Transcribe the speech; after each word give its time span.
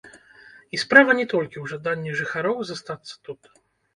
І 0.77 0.79
справа 0.83 1.11
не 1.19 1.25
толькі 1.33 1.57
ў 1.59 1.65
жаданні 1.73 2.11
жыхароў 2.21 2.57
застацца 2.69 3.13
тут. 3.29 3.41